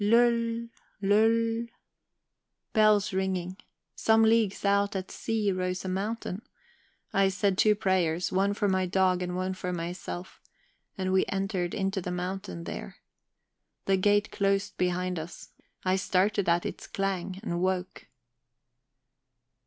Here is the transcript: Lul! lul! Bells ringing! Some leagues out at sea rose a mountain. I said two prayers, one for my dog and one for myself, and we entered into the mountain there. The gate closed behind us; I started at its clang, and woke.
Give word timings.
Lul! 0.03 0.69
lul! 0.99 1.67
Bells 2.73 3.13
ringing! 3.13 3.57
Some 3.95 4.23
leagues 4.23 4.65
out 4.65 4.95
at 4.95 5.11
sea 5.11 5.51
rose 5.51 5.85
a 5.85 5.89
mountain. 5.89 6.41
I 7.13 7.29
said 7.29 7.55
two 7.55 7.75
prayers, 7.75 8.31
one 8.31 8.55
for 8.55 8.67
my 8.67 8.87
dog 8.87 9.21
and 9.21 9.35
one 9.35 9.53
for 9.53 9.71
myself, 9.71 10.41
and 10.97 11.13
we 11.13 11.23
entered 11.29 11.75
into 11.75 12.01
the 12.01 12.09
mountain 12.09 12.63
there. 12.63 12.95
The 13.85 13.95
gate 13.97 14.31
closed 14.31 14.75
behind 14.75 15.19
us; 15.19 15.51
I 15.85 15.97
started 15.97 16.49
at 16.49 16.65
its 16.65 16.87
clang, 16.87 17.39
and 17.43 17.61
woke. 17.61 18.07